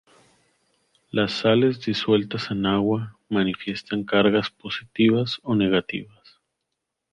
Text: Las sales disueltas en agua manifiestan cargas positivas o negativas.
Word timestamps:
Las 1.11 1.31
sales 1.31 1.79
disueltas 1.79 2.49
en 2.49 2.65
agua 2.65 3.19
manifiestan 3.29 4.03
cargas 4.03 4.49
positivas 4.49 5.37
o 5.43 5.53
negativas. 5.53 6.39